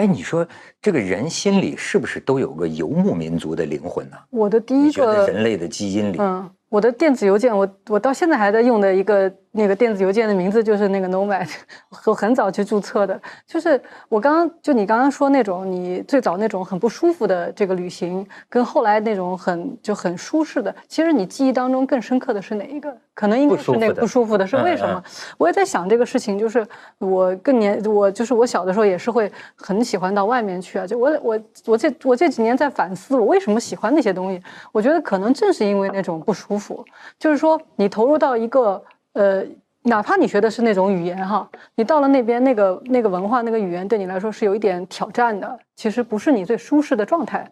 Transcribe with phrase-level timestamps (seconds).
[0.00, 0.48] 哎，你说
[0.80, 4.16] 这个人心里是不是都有个游牧民族的灵魂呢？
[4.30, 9.30] 我的第一个人类的基因里，嗯，我的电子邮件，我我到现在还在用的一个。
[9.52, 11.48] 那个电子邮件的名字就是那个 Nomad，
[12.06, 13.20] 我很早去注册的。
[13.46, 22.96] 就是我刚刚就你刚刚说那种，你最早那种很不舒服的这个旅行，跟后来那种很就很舒适的，其实你记忆当中更深刻的是哪一个？
[23.12, 25.02] 可能应该是那个不舒服的，是为什么？
[25.36, 26.38] 我也在想这个事情。
[26.38, 26.64] 就是
[26.98, 30.86] 我更年，我就是我小的时候也是会很喜欢到外面去啊。
[30.86, 34.40] 就我我我这我这几年在反思，我为什么喜欢那些东西？
[34.70, 36.84] 我觉得可能正是因为那种不舒服，
[37.18, 38.80] 就是说你投入到一个。
[39.12, 39.44] 呃，
[39.82, 47.50] 哪怕你学的是那种语言哈，你到了那边那个那个文化那个语言对你来说是有一点挑战的，其实不是你最舒适的状态。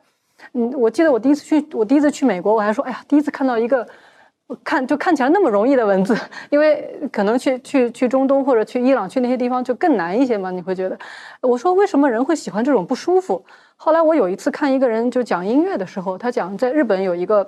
[0.52, 3.84] 嗯，我记得我第一次去，我第一次去美国，我还说，哎呀，第一次看到一个
[4.62, 6.16] 看就看起来那么容易的文字，
[6.50, 10.96] 因为可能去去去中东或者去伊朗去那些地方就更难一些嘛，你会觉得，
[11.40, 13.44] 我说为什么人会喜欢这种不舒服？
[13.76, 17.44] 后来我有一次看一个人就讲音乐的时候，他讲在日本有一个。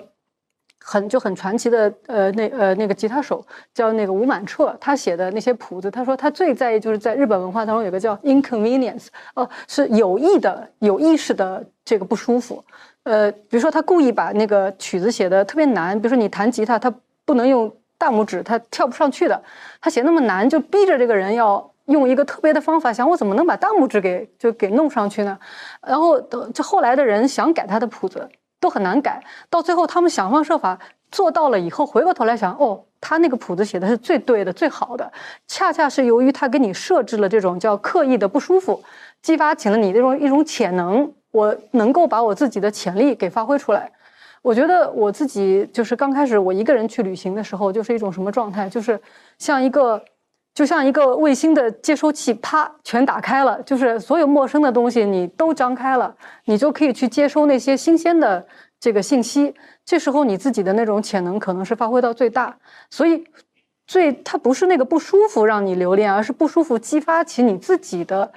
[0.83, 12.65] 很就很传奇的，呃，那呃那个吉他手叫那个吴满彻，他写的那些谱子，他说他最在意就是在日本文化当中有个叫 inconvenience，哦，是有意的、有意识的这个不舒服。
[13.03, 16.93] 呃，比如说他故意把那个曲子写的特别难，比如说你弹吉他，他
[17.25, 19.41] 不能用大拇指，他跳不上去的，
[19.81, 25.39] 他写那么难，就逼着这个人要用一个特别的方法，想我怎么能把大拇指给就给弄上去呢？
[25.87, 26.21] 然后
[26.53, 28.29] 这后来的人想改他的谱子。
[28.61, 30.79] 都很难改，到最后他们想方设法
[31.11, 35.11] 做到了以后，回过头来想，哦，他那个谱子写的是最对的、最好的，
[35.49, 38.81] 恰恰是由于他给你设置了这种叫刻意的不舒服，
[39.23, 43.91] 激发起了你这种一种潜能，我能够把我自己的潜力给发挥出来。
[44.43, 49.01] 我觉得我自己就是刚开始我一个人去旅行的时候，就是一种什么状态，就是
[49.39, 50.03] 像一个。
[50.53, 58.45] 就像一个卫星的接收器，啪，全打开了，就是所有陌生的东西你都张开了，你就可以去接收那些新鲜的
[58.79, 59.55] 这个信息。
[59.85, 62.55] 这时候你自己的那种潜能可能是发挥到最大。
[62.91, 63.25] 所以，
[63.87, 68.31] 最它不是那个不舒服让你留恋，而是不舒服激发起你自己的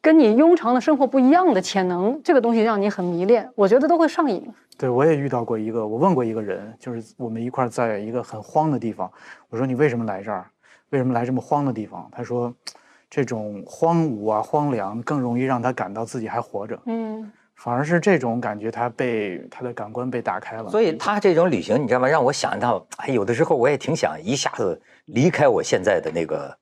[0.00, 2.18] 跟你庸常的生活不一样的潜能。
[2.24, 4.50] 这个东西让你很迷恋，我觉得都会上瘾。
[4.78, 9.10] 对，我也遇到过一个，我问过一个人，就是我们一块在一个很荒的地方，
[9.50, 10.46] 我说你为什么来这儿？
[10.90, 12.08] 为什么来这么荒的地方？
[12.12, 12.52] 他说，
[13.08, 16.78] 这种荒芜啊、荒凉更容易让他感到自己还活着。
[16.86, 20.68] 嗯，反而是这种感觉，他被他的感官被打开了。
[20.68, 22.08] 所以他这种旅行，你知道吗？
[22.08, 26.56] 让我想到，哎，有的时候我也挺想一下子离开我现在的那个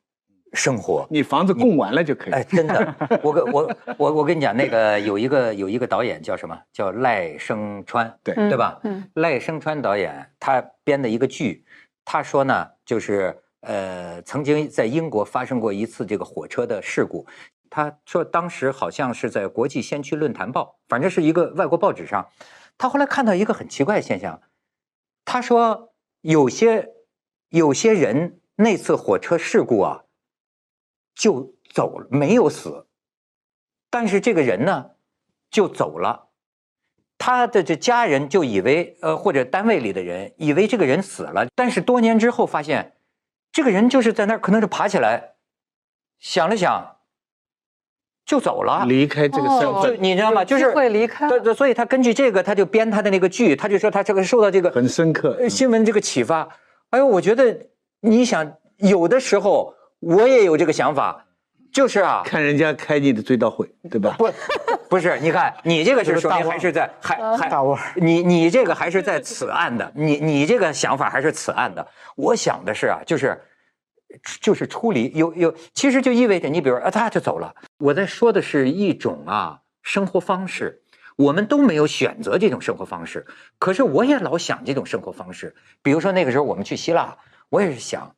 [0.53, 1.07] 生活。
[1.11, 2.33] 你房子供完了就可以。
[2.35, 6.59] 哎，真的，我跟我我我跟你讲，那个有一个有一个导演叫什么？
[6.73, 8.79] 叫赖声川，对对吧？
[8.85, 11.65] 嗯，赖声川导演他编的一个剧，
[12.05, 13.35] 他说呢，就是。
[13.61, 17.27] 呃，曾经在英国发生过一次这个火车的事故。
[17.71, 22.27] 他说当时好像是在《国际先驱论坛报》，反正是一个外国报纸上。
[22.79, 24.41] 他后来看到一个很奇怪的现象，
[25.25, 26.89] 他说有些
[27.51, 30.05] 有些人那次火车事故啊
[31.15, 32.87] 就走，没有死，
[33.91, 34.93] 但是这个人呢
[35.51, 36.29] 就走了，
[37.19, 42.95] 他的这家人就以为呃或者单位里的人以为这个人死了，但是多年之后发现。
[43.59, 45.33] 这个人就是在那儿，可能是爬起来，
[46.21, 46.95] 想了想，
[48.25, 50.45] 就走了，离开这个身份，你知道吗？
[50.45, 51.29] 就是会离开。
[51.29, 56.49] 对对，所以他根据这个，他就编他的那个剧，他就说他这个受到这个很深刻新闻这个启发。
[56.91, 57.67] 哎呦，我觉得
[57.99, 61.25] 你想有的时候我也有这个想法。
[61.71, 64.15] 就是啊，看人家开你的追悼会，对吧？
[64.17, 64.27] 不，
[64.89, 67.51] 不是，你看你这个是说明还是在还还
[67.97, 71.87] 你你这个还是在此岸的，你你这个想法还是此岸的。
[72.17, 73.41] 我想的是啊，就是
[74.41, 77.55] 就是出离有有，其实就意味着你比如啊，他就走了。
[77.79, 80.83] 我在说的是一种啊生活方式，
[81.17, 83.27] 我们都没有选择这种生活方式，
[83.59, 85.55] 可是我也老想这种生活方式。
[85.83, 87.17] 比如说那个时候我们去希腊，
[87.51, 88.15] 我也是想，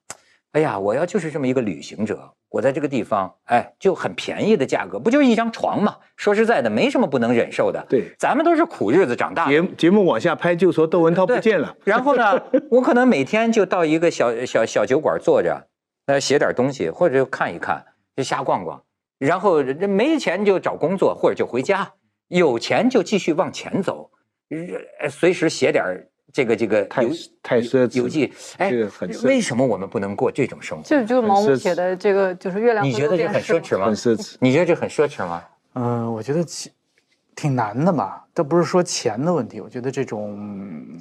[0.52, 2.32] 哎呀，我要就是这么一个旅行者。
[2.50, 5.96] 我在这个地方，哎，就很便宜的价格，不就一张床嘛？
[6.16, 7.86] 说实在的，没什么不能忍受的。
[7.88, 9.48] 对，咱们都是苦日子长大。
[9.48, 11.76] 节节目往下拍，就说窦文涛不见了。
[11.84, 15.68] 然后呢，我可能每天就到一个小小小酒馆坐着，
[16.06, 17.84] 呃，写点东西，或者就看一看，
[18.16, 18.82] 就瞎逛逛。
[19.18, 21.92] 然后没钱就找工作，或者就回家。
[22.26, 24.10] 有钱就继续往前走，
[25.08, 25.84] 随时写点。
[26.32, 27.04] 这个这个太
[27.42, 28.72] 太奢侈，游记哎，
[29.24, 30.84] 为什么我们不能过这种生活？
[30.84, 32.84] 这就是毛姆写的这个，就是月亮。
[32.84, 33.86] 你觉得这很奢侈吗？
[33.86, 34.36] 很奢侈。
[34.40, 35.42] 你觉得这很奢侈吗？
[35.74, 36.72] 嗯，我觉得挺
[37.34, 38.24] 挺难的吧。
[38.32, 40.98] 倒不是说钱的问题，我觉得这种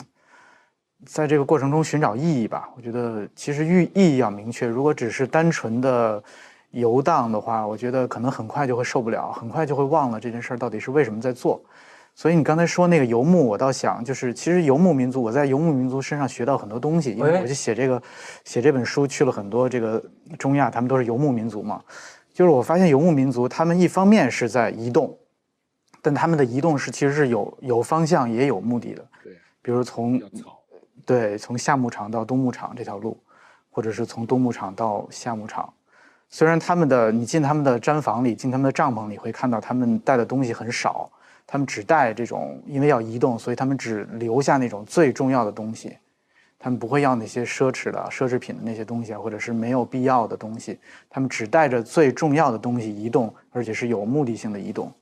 [1.05, 2.69] 在这个过程中寻找意义吧。
[2.75, 4.67] 我觉得其实意意义要明确。
[4.67, 6.23] 如果只是单纯的
[6.71, 11.61] 游荡的话，我觉得可能很快就会受不了，很快就会忘了这件事儿到底是为什么在做。
[12.19, 18.03] 所以你刚才说那个游牧，我倒想就是，其实游牧民族，我在游牧民族身上学到很多东西，因为哎我就写这个
[18.43, 20.03] 写这本书去了很多这个
[20.37, 21.81] 中亚，他们都是游牧民族嘛。
[22.33, 25.17] 就是我发现游牧民族，他们一方面是在移动，
[26.01, 29.05] 但他们的移动是其实是有有方向也有目的的。
[29.23, 29.31] 对，
[29.61, 30.21] 比如从，
[31.05, 33.17] 对，从夏牧场到冬牧场这条路，
[33.69, 35.73] 或者是从冬牧场到夏牧场。
[36.29, 41.09] 虽然他们的你进他们的毡房里，进他们的帐篷里，会看到他们带的东西很少，
[41.51, 45.97] 他们只带这种，因为要移动，所以他们只留下那种最重要的东西，
[46.59, 50.77] 他们不会要那些奢侈的奢侈品的那些东西啊，或者是没有必要的东西，
[51.09, 54.93] 他们只带着最重要的东西移动，而且是有目的性的移动。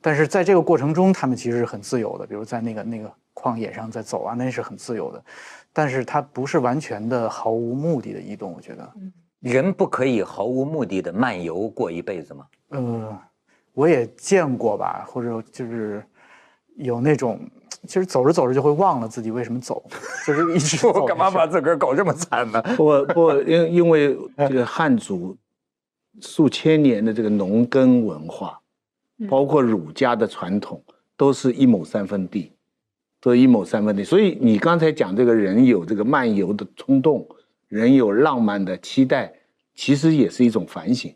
[0.00, 5.20] 但是在这个过程中，他们其实是很自由的，比如在那个那个旷野上在走啊，那是很自由的。
[5.72, 8.88] 但是它不是完全的毫无目的的移动，我觉得。
[9.40, 12.46] 人不可以毫无目的的漫游过一辈子吗？
[12.68, 13.18] 呃，
[13.74, 16.04] 我也见过吧，或者就是
[16.76, 17.40] 有那种，
[17.86, 19.82] 其实走着走着就会忘了自己为什么走，
[20.26, 22.60] 就是一直走 我干嘛把自个儿搞这么惨呢？
[22.76, 25.36] 不不，因因为这个汉族
[26.20, 28.60] 数千年的这个农耕文化，
[29.28, 30.82] 包括儒家的传统，
[31.16, 32.52] 都是一亩三分地，
[33.20, 34.02] 都一亩三分地。
[34.02, 37.26] 所以你刚才讲这个人有这个漫游的冲动，
[37.68, 39.32] 人有浪漫的期待，
[39.74, 41.14] 其实也是一种反省。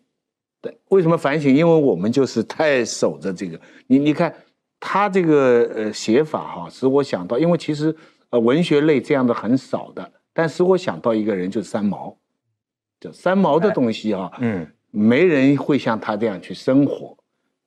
[0.65, 1.55] 对，为什么反省？
[1.55, 3.61] 因为我们就是太守着这个。
[3.87, 4.35] 你你看
[4.81, 7.95] 他这个呃写法哈，使我想到，因为其实
[8.31, 12.17] 呃文学类这样的很少的，但使我想到一个人就是三毛，
[12.99, 17.15] 就三毛的东西哈，嗯，没人会像他这样去生活，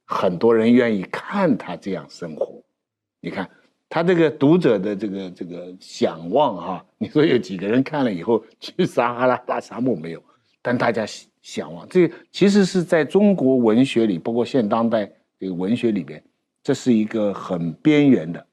[0.04, 2.60] 很多人愿意看他这样生活。
[3.22, 3.48] 你看
[3.88, 10.24] 他这个读者的这个这个想望哈，你说有几个人看了以后去撒哈拉大沙漠没有？
[10.64, 11.06] 但大家
[11.48, 15.10] 想想望，这其实是在中国文学里，包括现当代
[15.40, 16.22] 这个文学里边，
[16.62, 18.46] 这是一个很边缘的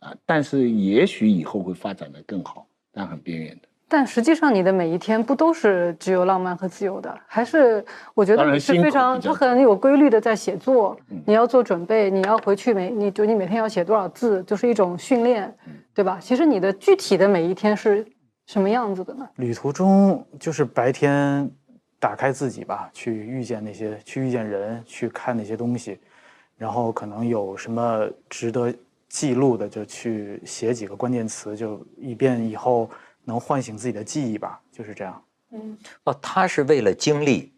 [0.00, 3.68] 啊，但是也许以后会发展的更好，但很边缘的。
[3.88, 7.16] 但实际上，你的每一天不都是只有浪漫和自由的？
[7.26, 10.96] 还是我觉得你是非常，他很有规律的在写作。
[11.08, 16.18] 嗯你要做准备，你要回去每你就你每天要写多少字，就是一种训练，嗯对吧？
[16.20, 18.06] 其实你的具体的每一天是
[18.46, 19.28] 什么样子的呢？
[19.36, 21.50] 旅途中就是白天
[22.00, 26.00] 打开自己吧，去遇见那些，去遇见人，去看那些东西，
[26.56, 28.74] 然后可能有什么值得
[29.08, 32.90] 记录的，就去写几个关键词，就以便以后
[33.22, 35.22] 能唤醒自己的记忆吧，就是这样。
[35.52, 37.52] 嗯，哦，他是为了经历，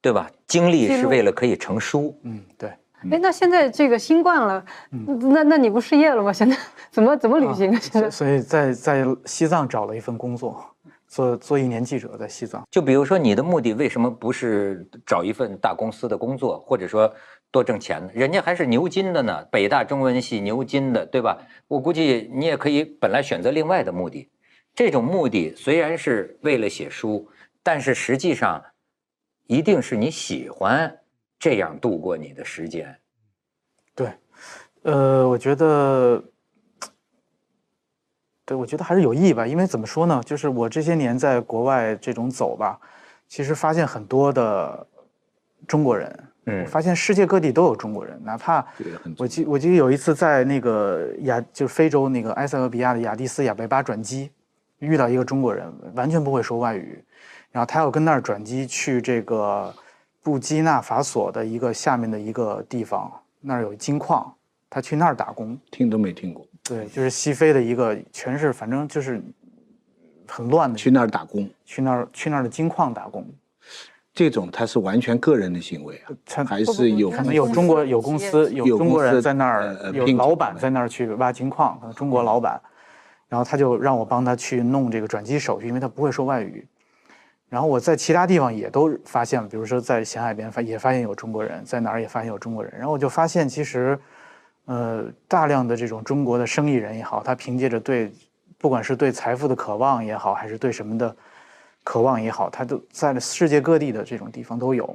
[0.00, 0.30] 对吧？
[0.46, 2.16] 经历是为了可以成书。
[2.22, 2.70] 嗯，对。
[3.12, 6.32] 哎，那现在这个新冠了，那那你不失业了吗？
[6.32, 6.56] 现在
[6.90, 7.78] 怎么怎么旅行啊？
[7.80, 10.64] 现在所所以在在西藏找了一份工作，
[11.08, 12.62] 做做一年记者，在西藏。
[12.70, 17.12] 就比如说，你的目的为什么不是找一份大公司的工作，或者说
[17.50, 18.10] 多挣钱呢？
[18.14, 21.38] 人家还是牛津的呢，北大中文系牛津的，对吧？
[21.66, 24.30] 我估计你也可以本来选择另外的目的。
[24.74, 27.28] 这种目的虽然是为了写书，
[27.62, 28.62] 但是实际上
[29.46, 30.94] 一定是你喜欢
[31.38, 32.96] 这样度过你的时间。
[33.94, 34.12] 对，
[34.82, 36.22] 呃，我觉得，
[38.48, 39.46] 对，我觉得还是有意义吧。
[39.46, 42.80] 因为怎么说呢，就是我这些年在国外这种走吧，
[43.28, 44.86] 其实发现很多的
[45.66, 48.66] 中国人，嗯发现世界各地都有中国人，哪怕
[49.18, 54.30] 我记我记得有一次在那个亚，就是非洲那个埃塞俄比亚的亚的斯亚贝巴转机，
[54.78, 57.04] 遇到一个中国人，完全不会说外语，
[57.52, 59.74] 然后他要跟那儿转机去这个
[60.22, 63.12] 布基纳法索的一个下面的一个地方，
[63.42, 64.34] 那儿有金矿，
[64.70, 65.58] 他去那儿打工。
[65.70, 69.22] 听都没听过，对，就是西非的一个，全是反正就是
[70.26, 73.26] 很乱的，去那儿打工，去那儿去那儿的金矿打工，
[74.12, 82.60] 这种他是完全个人的行为啊，他还是有可能有中国有公司有有中国人在那儿呃，有老板在那儿去挖金矿，可能中国老板，
[83.28, 86.66] 然后他就让我帮他去弄这个转机手续，因为他不会说外语。
[87.48, 92.70] 然后我在其他地方也都发现了，比如说在咸海边发也发现有中国人，在哪儿也发现有中国人。
[92.76, 93.98] 然后我就发现其实，
[94.68, 98.12] 呃，大量的这种中国的生意人也好，他凭借着对，
[98.58, 101.16] 不管是对财富的渴望也好，还是对什么的
[101.82, 104.94] 渴望也好，他都在世界各地的这种地方都有。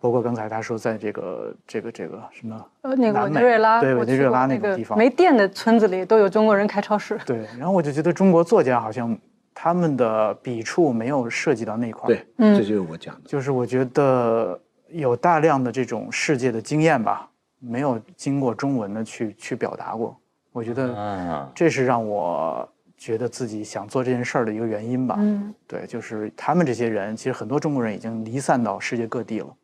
[0.00, 7.16] 包括刚才他说在这个这个这个什么呃，那个委内瑞拉，对委内瑞拉那那个地方没电的村子里都有中国人开超市。
[7.26, 9.16] 对，然后我就觉得中国作家好像
[9.54, 13.20] 他们的笔触没有涉及到那块儿，对，嗯这就是我讲的。
[13.26, 17.28] 就是我觉得有大量的这种世界的经验吧，
[17.64, 20.18] 没有经过中文的去去表达过，
[20.50, 25.14] 我觉得啊，这是让我觉得自己想做这件事儿的一个原因吧。
[25.18, 25.54] 嗯。
[25.66, 29.56] 对，就是他们这些人，其实很多中国人已经离散到世界各地了，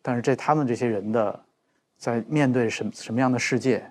[0.00, 1.40] 但是这他们这些人的，
[1.98, 3.84] 在面对什什么样的世界，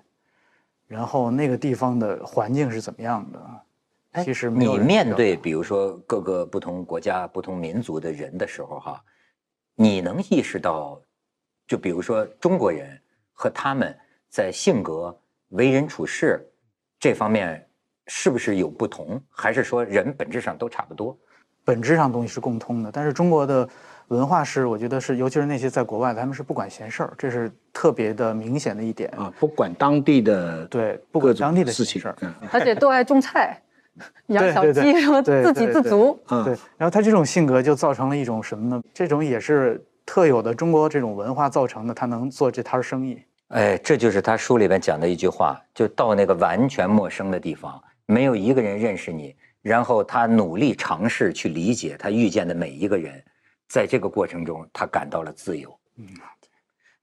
[0.86, 9.04] 然后那个地方的环境是怎么样的，其实没有你面对比如说各个不同国家、不同民族的人的时候，哈，
[9.74, 11.00] 你能意识到，
[11.66, 13.00] 就比如说中国人
[13.40, 13.96] 和他们
[14.28, 15.18] 在性格、
[15.48, 16.46] 为人处事
[16.98, 17.66] 这方面
[18.06, 21.18] 是不是有不同，还是说人本质上都差不多？
[21.64, 23.66] 本质上东西是共通的，但是中国的
[24.08, 29.08] 文化是，我觉得是，尤其是那些在国外，他们是不管闲事儿，这是特别的明显的一点。
[29.12, 33.58] 啊，不管当地的对，不管当地的事情事儿，嗯而且都爱种菜，
[34.28, 36.20] 养小鸡，什么自给自足。
[36.28, 38.82] 嗯对，然后他这种性格就造成了一种什么呢？
[38.92, 43.22] 这种也是特有的中国这种文化造成的，他能做这摊生意。
[43.50, 53.20] 哎，这就是他书里边讲的一句话，就到那个完全陌生的地方，没有一个人认识你，然后他努力尝试去理解他遇见的每一个人，
[53.68, 55.76] 在这个过程中，他感到了自由。
[55.96, 56.06] 嗯，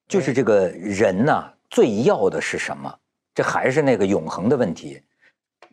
[0.07, 2.93] 就是这个人呐、最要的是什么？
[3.35, 5.01] 这还是那个永恒的问题，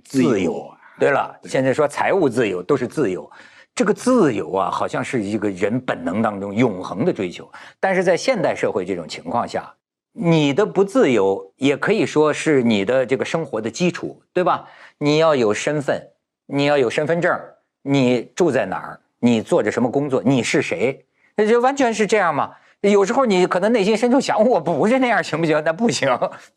[0.02, 0.68] 自由。
[0.98, 3.30] 对了，现在说财务自由都是自由，
[3.76, 7.48] 这个自由啊，好像是一个人本能当中永恒的追求。
[7.78, 9.72] 但是在现代社会这种情况下，
[10.16, 14.68] 你的不自由也可以说是你的这个生活的基础，对吧？
[14.98, 16.00] 你要有身份，
[16.46, 17.36] 你要有身份证，
[17.82, 21.04] 你住在哪儿，你做着什么工作，你是谁，
[21.34, 22.52] 那就完全是这样嘛？
[22.80, 25.60] 有时候你可能内心深处想，我不是那样，行不行？
[25.64, 26.08] 那不行，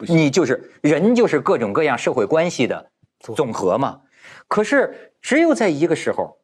[0.08, 4.02] 你就是人，就是各种各样社会关系的总和嘛。
[4.48, 6.38] 可是只有在一个时候，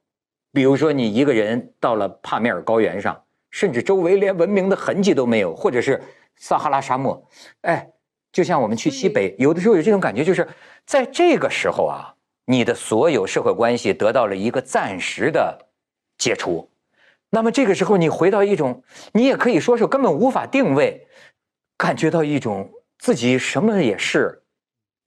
[0.51, 6.01] 比如说你一个人到了帕米尔高原上，甚至周围连文明的痕迹都没有，或者是
[6.35, 7.23] 撒哈拉沙漠，
[7.61, 7.87] 哎，
[8.31, 10.47] 就像我们去西北，有的时候有这种感觉，就是
[10.85, 12.13] 在这个时候啊，
[12.45, 15.57] 你的所有社会关系得到了一个暂时的
[16.17, 16.69] 解除。
[17.29, 21.07] 那么这个时候，你回到一种，你也可以说是根本无法定位，
[21.77, 24.43] 感觉到一种自己什么也是，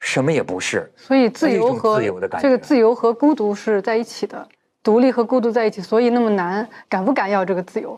[0.00, 0.92] 什么也不是。
[0.96, 4.48] 所以自由和自由的感觉这个自由和孤独是在一起的，
[4.82, 6.68] 独立和孤独在一起，所以那么难。
[6.88, 7.96] 敢不敢要这个自由？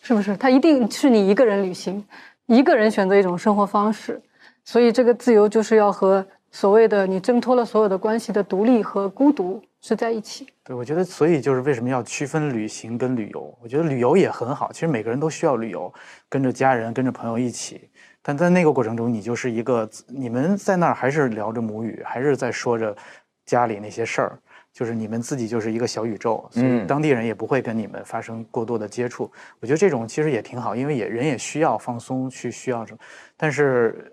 [0.00, 0.36] 是不是？
[0.36, 2.04] 它一定是你一个人旅行，
[2.48, 4.20] 一个人选择一种生活方式，
[4.64, 10.46] 所以这个自由就是要和所谓的你挣脱了所有的关系的独立和孤独是在一起。
[10.64, 13.54] 对，我觉得，所以就是为什么要区分旅行跟旅游？
[13.62, 15.92] 我觉得旅游也很好，其实每个人都需要旅游，
[16.26, 17.90] 跟着家人、跟着朋友一起。
[18.22, 22.96] 但在那个过程中，你就是一个，你们在那儿还是聊着母语，还是在说着
[23.44, 24.38] 家里那些事儿，
[24.78, 29.28] 就是你们自己就是一个小宇宙，所以嗯当地人也不会跟你们发生过多的接触。
[29.58, 32.98] 我觉得这种其实也挺好，因为也人也需要放松，去需要什么，
[33.36, 34.12] 但是。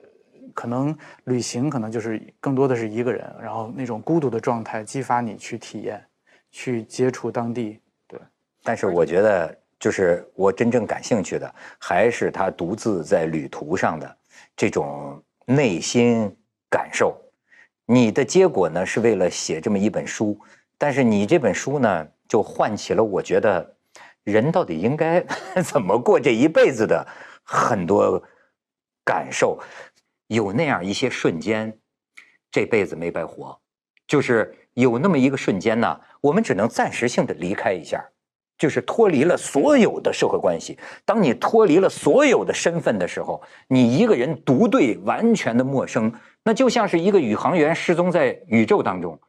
[0.54, 6.02] 可能旅行可能就是更多的是一个人，然后那种孤独的状态激发你去体验，
[6.50, 7.78] 去接触当地。
[8.08, 8.18] 对，
[8.64, 14.18] 但是我觉得，就是我真正感兴趣的，还是他独自在旅途上的
[14.56, 16.34] 这种内心
[16.70, 17.20] 感受。
[17.86, 20.40] 你的结果呢，是为了写这么一本书，
[20.78, 23.76] 但是你这本书呢，就唤起了我觉得
[24.24, 25.24] 人到底应该
[25.64, 27.08] 怎么过这一辈子的
[27.44, 28.22] 很多
[29.04, 29.60] 感受。
[30.28, 31.78] 有那样一些瞬间，
[32.50, 33.60] 这辈子没白活。
[34.08, 38.04] 就是有那么一个瞬间呢，我们只能暂时性的离开一下，
[38.58, 40.78] 就是脱离了所有的社会关系。
[41.04, 46.12] 当你脱离了所有的身份的时候，你一个人独对完全的陌生，
[46.44, 49.20] 那就像是一个宇航员失踪在宇宙当中。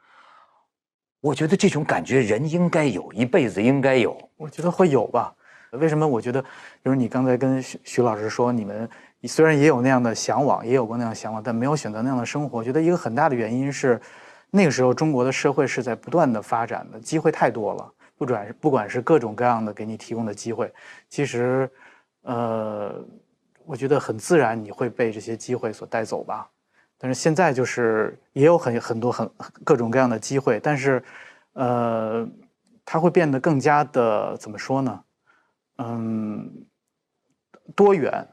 [1.21, 4.17] 我觉得这种感觉人应该有，一辈子应该有。
[4.37, 5.35] 我觉得会有吧。
[5.73, 6.07] 为什么？
[6.07, 6.49] 我觉得，比
[6.85, 8.89] 如你刚才跟徐徐老师说，你们
[9.25, 12.59] 虽然也有那样的向往，也有过那样的向往，但没有选择那样的生活。
[12.59, 14.01] 我觉得一个很大的原因是，
[14.51, 20.73] 那个时候中国的社会是在不断的发展的，机会太多了，不管是不管是各种各样的给你提供的机会，
[21.09, 21.71] 其实，
[22.23, 23.05] 呃，
[23.65, 26.49] 我觉得很自然你会被这些机会所带走吧。
[26.99, 29.31] 但是现在就是也有很很多很
[29.63, 31.03] 各种各样的机会，但是，
[31.53, 32.27] 呃，
[32.87, 35.05] 它会变得更加的怎么说呢？
[35.77, 36.51] 嗯，
[37.75, 38.27] 多元，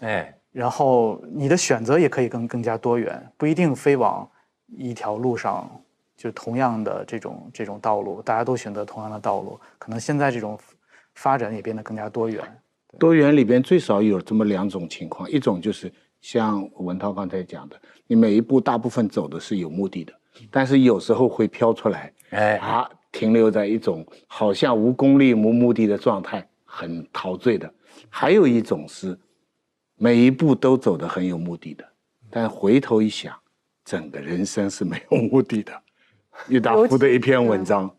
[0.00, 4.28] 哎，然后你的选择也可以更更加多元，不一定非往
[4.66, 5.70] 一条路上，
[6.18, 10.58] 就同样的这种这种道路，大家都选择同样的道路，可能现在这种
[11.14, 12.44] 发展也变得更加多元。
[12.98, 20.12] 多元里边最少有这么两种情况，一种就是像文涛刚才讲的，你每一步大部分走的是有目的的，
[20.50, 27.72] 但是有时候会飘出来，哎，啊，停留在一种好像无功利无目的的状态，很陶醉的。
[28.08, 29.16] 还有一种是
[29.96, 31.84] 每一步都走得很有目的的，
[32.28, 33.32] 但回头一想，
[33.84, 35.72] 整个人生是没有目的的，
[36.46, 37.90] 郁达夫的一篇文章，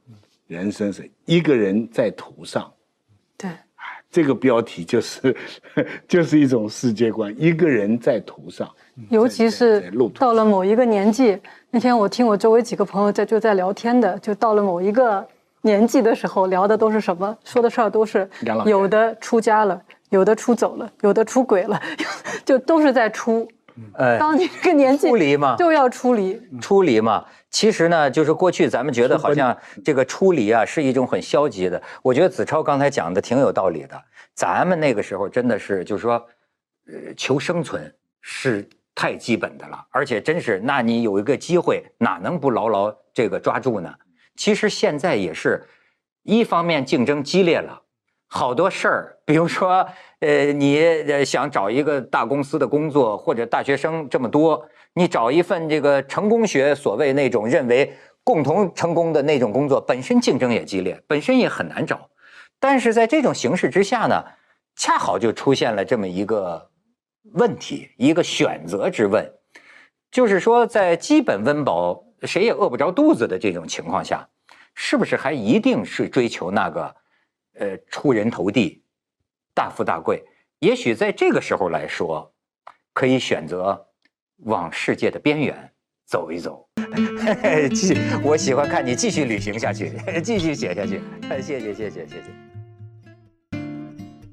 [0.48, 2.72] 人生是一个人在途上。
[3.38, 3.50] 对，
[4.10, 5.36] 这个标题就是
[6.08, 8.70] 就是一种世界观，一个人在途上，
[9.10, 11.38] 尤其是到了某一个年纪，
[11.70, 15.26] 那天我听我周围几个朋友在就在聊天的，就到了某一个
[15.62, 17.38] 年纪的时候，聊的都是什么？
[17.44, 18.28] 说的事儿都是
[18.66, 19.80] 有的出家了，
[20.10, 21.80] 有的出走了，有的出轨了，
[22.44, 23.48] 就都是在出。
[23.94, 31.82] 呃，当你这个年纪出离嘛就要出离，出离嘛，其实呢，就是过去咱们觉得好像这个出离啊是一种很消极的。
[32.04, 34.02] 我觉得子超刚才讲的挺有道理的。
[34.36, 36.14] 咱们那个时候真的是就是说，
[36.88, 43.94] 呃，求生存是太基本的了，而且真是，那你有一个机会，哪能不牢牢这个抓住呢？
[44.36, 45.68] 其实现在也是，
[46.24, 47.82] 一方面竞争激烈了。
[48.32, 49.86] 好多事儿，比如说，
[50.20, 54.64] 呃，你呃想找一个大公司的工作，或者大学生这么多，
[55.00, 62.10] 你找一份这个成功学所谓那种认为共同成功的那种工作，本身竞争也激烈，本身也很难找。
[62.60, 64.22] 但是在这种形势之下呢，
[64.76, 66.70] 恰好就出现了这么一个
[67.32, 69.26] 问题，一个选择之问，
[70.12, 74.28] 就是说，在基本温饱谁也饿不着肚子的这种情况下，
[74.76, 76.94] 是不是还一定是追求那个？
[77.58, 78.84] 呃，出人头地，
[79.54, 80.22] 大富大贵，
[80.60, 82.34] 也许在这个时候来说，
[82.94, 83.88] 可以选择
[84.46, 85.72] 往世界的边缘
[86.06, 86.68] 走一走。
[87.74, 89.92] 继，我喜欢看你继续旅行下去，
[90.24, 91.02] 继续写下去。
[91.42, 92.49] 谢谢，谢谢，谢谢。